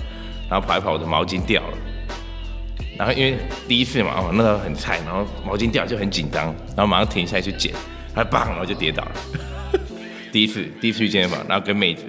[0.49, 1.79] 然后跑一跑我的毛巾掉了，
[2.97, 7.73] 然后因为第一次嘛，哦那时候很菜，然后毛巾掉就很紧张，然后马上停下来去捡，
[8.15, 9.13] 然后棒，然后就跌倒了。
[10.31, 12.05] 第一次第一次去健身房，然后跟妹子，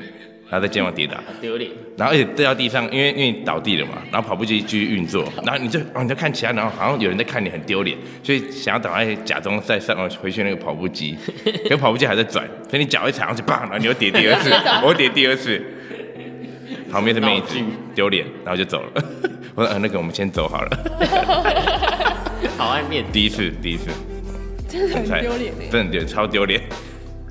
[0.50, 1.70] 然后在健身房跌倒，很丢脸。
[1.96, 11.16] 然后而且掉到地上，因为因为你倒地了嘛，然后跑步机继续运作，然后你就哦你就看其他，然后好像有人在看你很丢脸，所以想要赶快假装再上回去那个跑步机，
[11.64, 14.50] 可是跑步机还在转，所以你脚一踩上去，棒，然后你又跌第二次，
[14.84, 15.62] 我又跌第二次，
[16.92, 17.56] 旁边的妹子
[17.94, 19.04] 丢脸，然后就走了。
[19.56, 20.70] 我说、呃、那个我们先走好了。
[22.58, 23.10] 好爱面子。
[23.12, 23.90] 第一次第一次，
[24.68, 25.68] 真的很菜丢脸哎。
[25.70, 26.62] 真的很丢，超丢脸。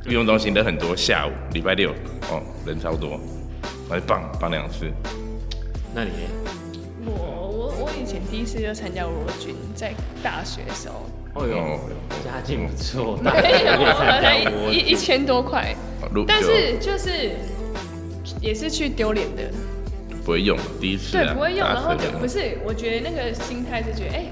[0.09, 1.91] 运动中心人很多，下午礼拜六
[2.31, 3.21] 哦人超多，
[3.91, 4.91] 我就棒棒两次。
[5.95, 6.17] 那你呢？
[7.05, 9.93] 我我我以前第一次就参加罗军，在
[10.23, 11.79] 大学的时候，哦哟哦，
[12.25, 15.77] 家境不错，我一一一千多块，
[16.27, 17.33] 但是就是
[18.41, 19.43] 也是去丢脸的，
[20.25, 24.25] 不会用，第一次、啊、对，不会用，然后就不是，我觉得那个心态是觉得，哎、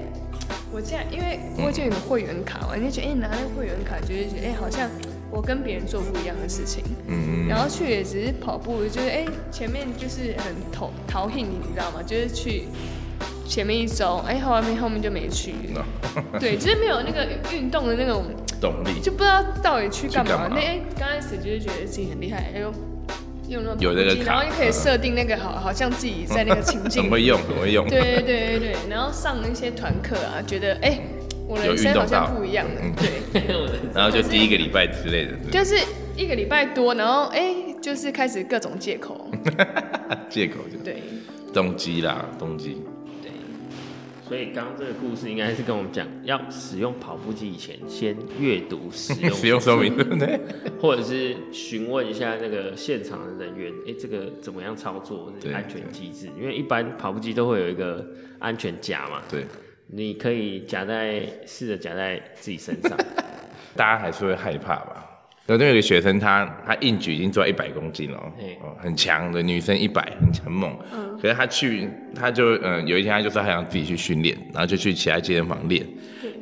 [0.71, 4.89] 我这样，因为我就有个会员卡嘛，你就觉得，哎、拿那个会员卡，就是觉得，哎、好像
[5.31, 12.01] 我跟别人做不一样的事情，嗯然后去也只是跑步，就是哎、前面就是很淘淘兴，你知道吗？
[12.05, 12.63] 就是去
[13.47, 18.25] 前面一周，哎、后面后面就没去，嗯，对，就是没有那个运动的那种，
[18.59, 20.47] 动力就不知道到底去干嘛。
[20.49, 22.73] 那哎，刚、开始就是觉得自己很厉害，哎呦。
[23.49, 27.87] 用那种有那个然后卡就可以设定那个好，好像自己在那个情境里很 会用，很会用。
[27.87, 30.99] 对对对对对，然后上那些团课啊，觉得哎、
[31.47, 32.81] 我有人生好运动到像不一样了。
[32.83, 32.93] 嗯。
[32.95, 33.41] 对，
[33.95, 35.75] 然后就第一个礼拜之类的，就是
[36.15, 39.29] 一个礼拜多，然后哎、就是开始各种借口。
[40.29, 40.77] 借口就。
[40.83, 41.01] 对。
[41.53, 42.83] 动机啦，动机。
[43.23, 43.31] 对，
[44.27, 50.39] 所以刚刚这个故事应该是跟我们讲，要使用跑步机以前，先阅读使用 使用说明对不对？
[50.79, 56.29] 或者是询问一下那个现场的人员，哎、这个怎么样操作，安全机制？
[56.39, 58.05] 因为一般跑步机都会有一个
[58.37, 59.45] 安全夹嘛，对，
[59.89, 62.97] 你可以夹在试着夹在自己身上，
[63.75, 65.03] 大家还是会害怕吧。
[65.49, 70.77] 那那有个学生他，他硬举已经做到一百公斤了、哦很强的女生一百，很很猛。
[70.93, 75.87] 嗯可是他去，他就嗯，有一天他就说他想自己去训练，然后就去其他健身房练。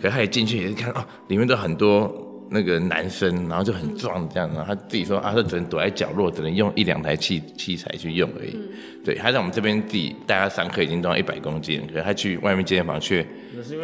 [0.01, 8.57] 可是他一进去也是看哦，里面都很多那个男生，然后就很壮这样，然后他自己说啊，他只能躲在角落，只能用一两台器器材去用而已。
[9.03, 13.25] 对，他在我们这边自己大家上课已经重一百公斤，可是他去外面健身房却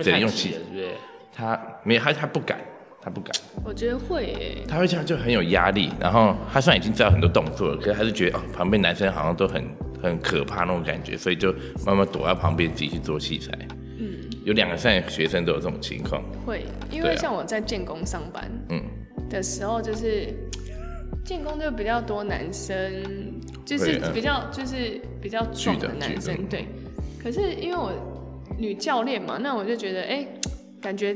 [0.03, 0.87] 只能用器太挤了，是不是？
[1.33, 2.59] 他没有他他不敢，
[3.01, 3.31] 他不敢。
[3.63, 4.57] 我觉得会耶。
[4.67, 9.63] 他会这样就很有压力，然后他虽然已经知道很多动作了，可是还是觉得哦，旁边男生好像都很
[10.01, 11.53] 很可怕那种感觉，所以就
[11.85, 13.51] 慢慢躲在旁边自己去做器材。
[13.99, 18.81] 嗯，有两个三个学生都有这种情况，会，因为像我在建工上班嗯，
[19.29, 20.33] 的时候，就是
[21.23, 22.75] 建工就比较多男生，
[23.63, 26.65] 就是比较就是比较壮的男生，对。
[27.21, 27.91] 可是因为我
[28.57, 30.25] 女教练嘛，那我就觉得，哎、
[30.81, 31.15] 感觉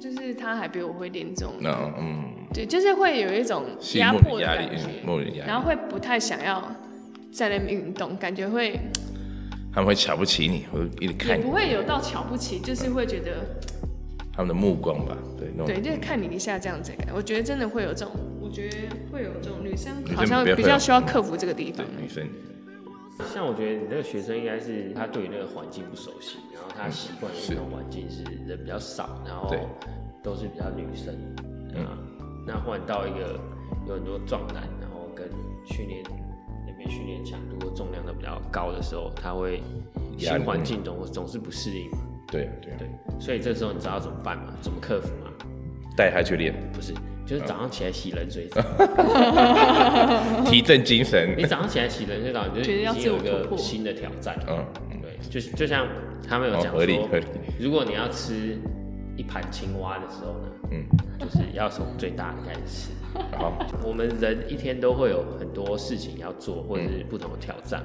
[0.00, 4.68] 就是他还比我会练这种，那嗯，对，就是会有一种吸压迫感
[5.46, 6.68] 然后会不太想要
[7.30, 8.76] 在那边运动，感觉会
[9.72, 13.44] 他们会瞧不起你，会一直看你不，会有到瞧不起，就是会觉得，
[14.32, 17.08] 他们的目光吧，对，那种对，就是看你一下这样子感。
[17.14, 18.76] 我觉得真的会有这种，我觉得
[19.12, 21.86] 会有这种女生好像比较需要克服这个地方。
[22.00, 22.26] 女生，
[23.32, 29.54] 像我觉得你那个学生应该是他对于那个环境不熟悉，然后他习惯的那种环境是人比较少，然后
[30.22, 31.14] 都是比较女生，
[31.84, 31.98] 啊，
[32.46, 33.38] 那换到一个
[33.86, 35.28] 有很多壮男，然后跟
[35.66, 36.02] 训练
[36.88, 39.62] 训练强度或重量都比较高的时候，他会
[40.16, 41.98] 新环境总总是不适应嘛，
[42.30, 42.88] 对对，对，
[43.20, 44.52] 所以这时候你知道怎么办吗？
[44.60, 45.30] 怎么克服吗？
[45.96, 46.92] 带他去练，不是，
[47.26, 48.62] 就是早上起来洗冷水澡。
[50.46, 54.38] 提振精神你，早上起来洗冷水澡，你就已经有一个新的挑战。
[54.48, 54.64] 嗯，
[55.02, 55.86] 对，就是就像
[56.28, 57.26] 他们有哦讲说合理合理，
[57.58, 58.56] 如果你要吃
[59.16, 60.84] 一盘青蛙的时候呢，嗯，
[61.18, 62.90] 就是要从最大的开始吃。
[63.38, 67.82] 好， 我们人一天都会有很多事情要做，或者是不同的挑战。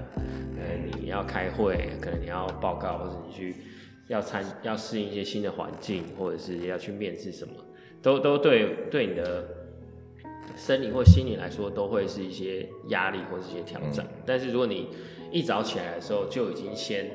[0.58, 3.56] 呃，你要开会，可能你要报告，或者你去
[4.08, 7.54] 要参要适应一些新的环境，或者是要去面试什么，
[8.02, 9.46] 都都对对你的
[10.56, 14.06] 生理或心理来说，都会是一些压力或是一些挑战。
[14.26, 14.90] 但是如果你
[15.32, 17.10] 一早起来的时候就已经先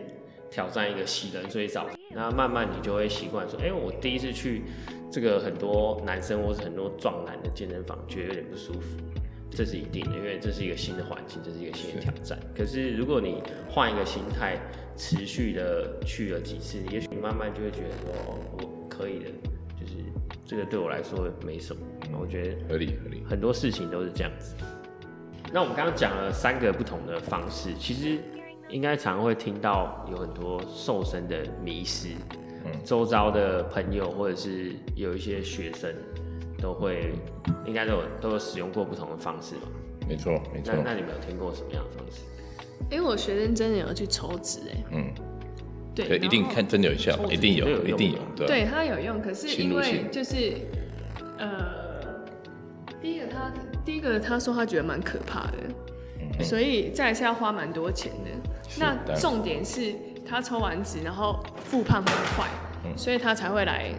[0.51, 4.63] 挑战一个洗冷水澡，那慢慢你就会习惯说，哎、我第一次去
[5.11, 8.97] 这个很多男生或是很多壮男的健身房，觉得有点不舒服。
[9.51, 12.39] 这是一定的，因为这是一个新的环境，这是一个新的挑战。
[12.55, 14.59] 可是如果你换一个心态，
[14.95, 19.31] 持续的去了几次，也许你慢慢就会觉得说，哦，我可以的，
[19.81, 19.95] 就是
[20.45, 21.81] 这个对我来说没什么。
[22.21, 23.23] 我觉得合理合理。
[23.29, 24.55] 很多事情都是这样子。
[25.51, 28.19] 那我们刚刚讲了三个不同的方式，其实
[28.69, 32.48] 应该常会听到有很多瘦身的迷失，嗯
[32.85, 35.95] 周遭的朋友或者是有一些学生
[36.61, 37.13] 都会，
[37.67, 39.63] 应该都有都有使用过不同的方式吧？
[40.09, 40.73] 没错没错。
[40.77, 42.23] 那，那你们有听过什么样的方式？
[42.91, 45.13] 因为我学生真的有去抽脂哎，嗯，
[45.95, 48.47] 对，一定看真的有效一定有有一定有，对。
[48.47, 50.55] 吧对它有用，可是因为就是
[51.39, 52.25] 呃，
[53.03, 53.53] 第一个他
[53.85, 58.51] 第一个他说他觉得蛮可怕的，所以再来是要花蛮多钱的。
[58.79, 59.95] 那重点是
[60.29, 62.47] 他抽完脂，然后复胖很快，
[62.85, 62.97] 嗯。
[62.97, 63.91] 所以他才会来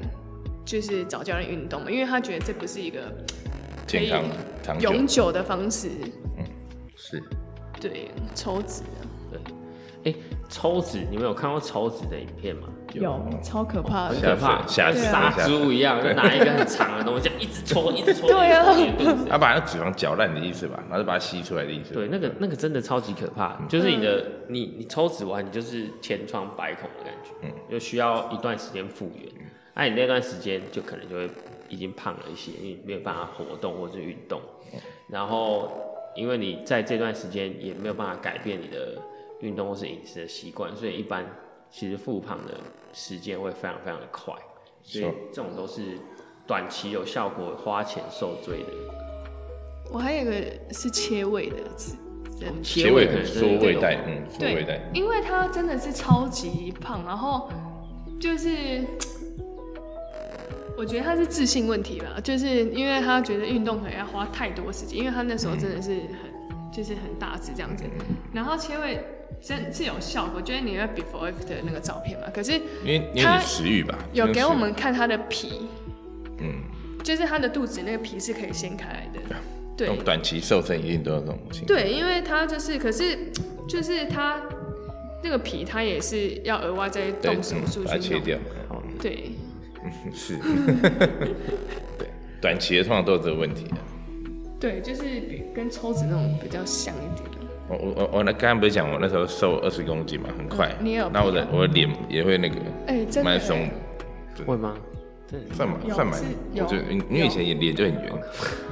[0.64, 3.12] 就是找教练运动嘛，因为他觉得这不是一个
[3.88, 4.24] 健康
[4.62, 4.94] 长久。
[4.94, 5.90] 永久的方式。
[6.38, 6.46] 嗯
[6.96, 7.24] 是。
[7.82, 9.02] 对，抽脂啊。
[10.06, 10.14] 哎、
[10.50, 12.68] 抽脂，你们有看过抽脂的影片吗？
[12.94, 14.36] 有超可怕很的。
[14.36, 18.72] 可怕，吓死杀猪一样，就拿一个很长的东西，这样一直戳，一直戳， 对啊。
[18.72, 21.94] 一直戳你的肚子他把那脂肪搅烂的意思吧，然后就把它吸出来的意思。
[21.94, 29.32] 对，那个那个真的超级可怕，就是你的你你抽脂完，你就是千疮百孔的感觉，嗯，就需要一段时间复原。
[29.76, 31.30] 那、你那段时间就可能就会
[31.70, 34.42] 已经胖了一些，因为没有办法活动或者运动，
[35.08, 35.72] 然后
[36.16, 38.98] 因为你在这段时间也没有办法改变你的
[39.42, 41.26] 运动或是饮食的习惯，所以一般
[41.70, 42.56] 其实复胖的
[42.94, 44.34] 时间会非常非常的快，
[44.84, 45.98] 所以是这种都是
[46.46, 48.74] 短期有效果、花钱受罪的。
[49.92, 50.32] 我还有一个
[50.72, 51.58] 是切胃的
[52.64, 57.50] 切胃可能缩胃带，嗯，缩胃对带，，因为他真的是超级胖，然后
[58.20, 58.86] 就是
[60.78, 67.84] 我觉得他是自信问题吧，就是因为他觉得运动可能要花太多时间，因为他那时候真的是很就是很大只这样子，
[68.32, 69.04] 然后切胃
[69.42, 75.68] 真是有效果，就是你那 before after 那个照片嘛，可是因为因为他你食欲吧，有给我们看他的皮，
[76.40, 76.62] 嗯，
[77.04, 79.20] 就是他的肚子那个皮是可以掀开来的，
[79.78, 81.68] 对短期瘦身一定都有这种情况。
[81.68, 83.18] 对，因为他就是，可是
[83.68, 84.42] 就是他
[85.24, 87.84] 那个皮，他也是要额外再对，动手嗯术。
[87.86, 88.38] 把它切掉，
[89.02, 89.32] 对，
[89.84, 90.38] 嗯 是，
[91.98, 92.10] 对，
[92.42, 93.78] 短期的通常都有这个问题的。
[94.60, 97.39] 对，就是比跟抽脂那种比较像一点。
[97.70, 102.56] 我我我我那刚刚不是讲我那时候瘦二十公斤嘛，很快，嗯你也有那我的我的脸也会那个
[102.88, 103.72] 哎、真的蛮松欸，
[104.46, 104.76] 会吗？
[105.28, 108.12] 真的算蛮有算蛮是，我就有因为以前也脸就很圆，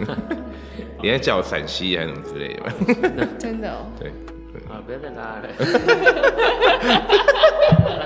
[1.04, 2.74] 人家叫我陕西还是什么之类的吧，
[3.38, 4.10] 真的哦、 对
[4.68, 5.48] 啊，不要再拉了，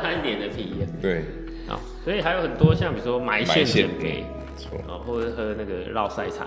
[0.04, 0.75] 拉一脸的皮。
[1.01, 1.23] 对，
[1.67, 4.25] 好，所以还有很多像比如说埋线减肥，没
[4.58, 4.77] 错。
[4.80, 6.45] 啊，或者喝那个绕塞茶，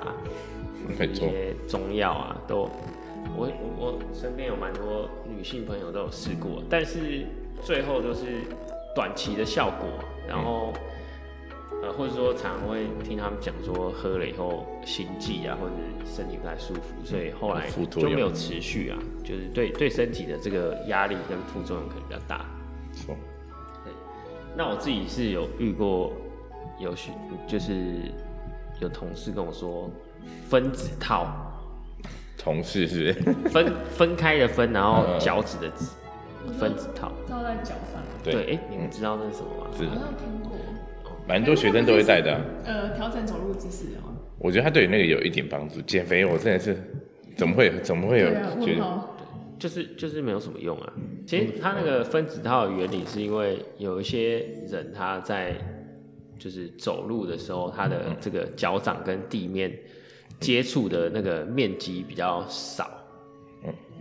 [1.00, 2.68] 一些中药啊，都
[3.36, 7.26] 我我我身边有蛮多女性朋友都有试过，但是
[7.62, 8.42] 最后都是
[8.94, 9.88] 短期的效果，
[10.28, 10.72] 然后。
[11.82, 15.72] 呃，或者说常常会听他们讲说，喝了以后心悸啊，或者
[16.06, 22.46] 身体不太舒服，所以后来就没有持续啊，就是对对身体的这个压力跟副作用可能比较大。
[22.90, 23.14] 没错，
[24.56, 26.10] 那我自己是有遇过，
[26.80, 27.10] 有许
[27.46, 28.10] 就是
[28.80, 29.90] 有同事跟我说，
[30.48, 31.26] 分子套，
[32.44, 33.48] 同事是不是？
[33.48, 35.86] 分分开的分，然后嗯脚趾的趾，
[36.58, 37.10] 分子套。
[37.26, 39.66] 套在脚上，对，哎、你们知道那是什么吗？
[39.76, 40.52] 是好像听过。
[41.26, 45.80] 蛮多学生都会带的啊、呃，调整走路姿势哦、我觉得他对那个有一点帮助。
[45.80, 46.76] 减肥我真的是
[47.34, 48.28] 怎么会怎么会有
[48.60, 48.78] 对。
[49.58, 50.92] 就是就是没有什么用啊。
[51.26, 55.54] 其实它那个分子套的原理是因为有一些人他在
[56.38, 59.72] 就是走路的时候，他的这个脚掌跟地面
[60.44, 62.90] 接触的那个面积比较少，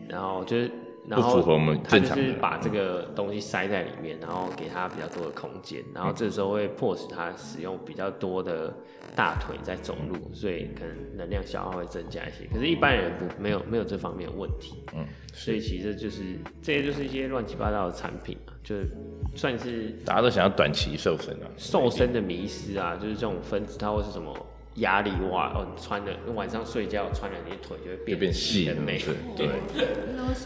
[0.09, 0.69] 然后就是
[1.07, 8.73] 然后不符合我们他就正常的是把这个东西塞在里面，然后给他比较多的空间，然后这时候会迫使他使用比较多的
[9.15, 12.45] 大腿在走路，所以可能能量消耗会增加一些。
[12.53, 14.83] 可是，一般人不没有没有这方面的问题。
[14.95, 18.87] 嗯，所以其实就是这些就是一些乱七八糟的产品啊，就是
[19.35, 24.33] 算是大家都想要短期瘦身啊，瘦身的迷失啊，就是这种分子它或是什么
[24.75, 29.11] 压力袜哦，你穿了晚上睡觉穿了，你的腿就会就变变细很美是。
[29.35, 29.47] 对。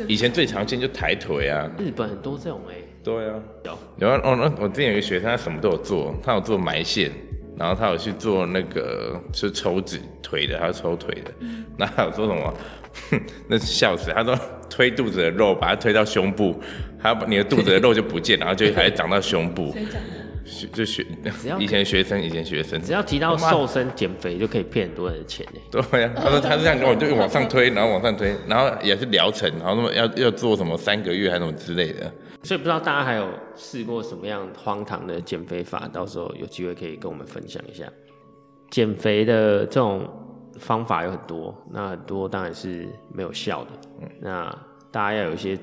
[0.07, 7.09] 以前最常见就抬腿啊，日本很多这种哎、对啊，有有啊，哦，那我之前有个学生，他什么都有做，他有做埋线，
[7.57, 11.31] 然后他有去做那个是抽脂腿的，他抽腿的，
[11.77, 12.53] 那还有做什么？
[13.47, 14.37] 那是笑死，他说
[14.69, 16.59] 推肚子的肉，把它推到胸部，
[16.99, 19.73] 还要把你的肚子的肉就不见，然后就还长到胸部。
[20.47, 21.05] 学就学
[21.45, 25.59] 要 以前学生，以前学生只要提到瘦身减肥，就可以骗很多人的钱呢。
[25.69, 32.11] 对呀、他说他是这样跟我，就往上推，然后往上推，然后也是疗程，然后那么要要做什么三个月还是什么之类的。
[32.43, 37.85] 所以不知道大家还有试过什么样荒唐的减肥法，到时候有机会可以跟我们分享一下。
[38.69, 40.07] 减肥的这种
[40.59, 43.71] 方法有很多，那很多当然是没有效的。
[44.21, 44.55] 那
[44.91, 45.57] 大家要有一些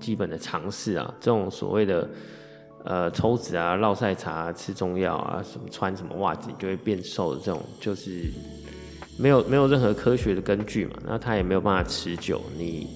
[0.00, 2.08] 基本的尝试啊，这种所谓的
[2.84, 8.24] 呃抽脂啊、绕晒茶、吃中药啊、什么穿什么袜子就会变瘦的这种，就是
[9.18, 12.88] 没有没有任何科学的根据嘛，那它也没有办法持久，你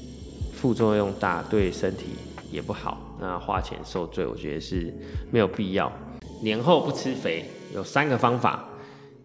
[0.55, 2.07] 副作用大，对身体
[2.51, 4.93] 也不好，那花钱受罪，我觉得是
[5.31, 5.93] 没有必要。
[6.43, 8.65] 年后不吃肥有三个方法，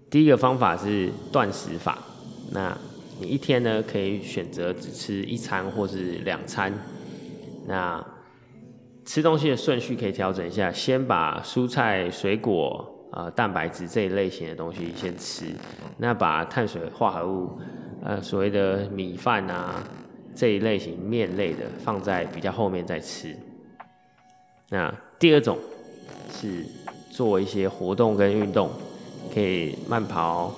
[0.09, 1.97] 第一个方法是断食法，
[2.51, 2.77] 那
[3.19, 6.73] 你一天呢可以选择只吃一餐或是两餐，
[7.67, 8.03] 那
[9.11, 15.47] 吃东西的顺序可以调整一下，先把蔬菜、水果、呃蛋白质这一类型的东西先吃，
[15.97, 17.59] 那把碳水化合物，
[18.05, 19.83] 呃所谓的米饭啊
[20.33, 23.35] 这一类型面类的放在比较后面再吃。
[24.69, 24.89] 那
[25.19, 25.57] 第二种
[26.31, 26.65] 是
[27.09, 28.71] 做一些活动跟运动，
[29.33, 30.55] 可以慢跑、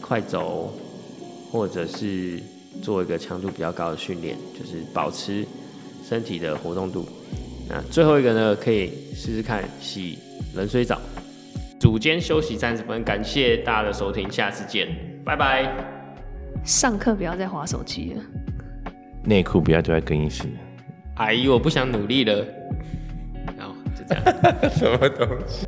[0.00, 0.74] 快走，
[1.52, 2.42] 或者是
[2.82, 5.46] 做一个强度比较高的训练，就是保持
[6.02, 7.06] 身体的活动度。
[7.72, 10.18] 那最后一个呢，可以试试看洗
[10.54, 11.00] 冷水澡。
[11.80, 14.94] 组间休息三十分，感谢大家的收听，下次见，
[15.24, 15.74] 拜拜。
[16.62, 18.22] 上课不要再划手机了。
[19.24, 20.44] 内裤不要丢在更衣室，
[21.14, 22.44] 阿姨，我不想努力了。
[23.56, 24.22] 然后就这样。
[24.70, 25.66] 什么东西？